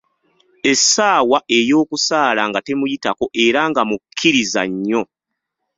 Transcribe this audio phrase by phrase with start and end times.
[0.71, 5.01] Essaawa ey'okusaala nga temuyitako era nga mukkiriza nnyo.